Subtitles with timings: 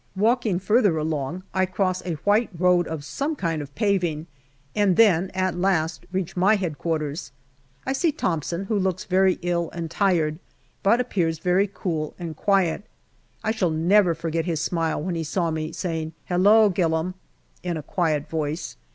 [0.15, 4.25] Walking further along, I cross a white road of some kind of paving,
[4.75, 7.15] and then at last reach my H.Q.
[7.85, 10.39] I see Thomson, who looks very ill and tired,
[10.81, 12.81] but appears very cool and quiet.
[13.43, 17.13] I shall never forget his smile when he saw me, saying" Hello, Gillam!"
[17.61, 18.77] in a quiet voice.